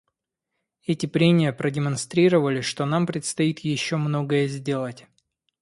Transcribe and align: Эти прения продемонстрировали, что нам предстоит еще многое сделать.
Эти 0.87 1.05
прения 1.05 1.53
продемонстрировали, 1.53 2.61
что 2.61 2.85
нам 2.87 3.05
предстоит 3.05 3.59
еще 3.59 3.97
многое 3.97 4.47
сделать. 4.47 5.05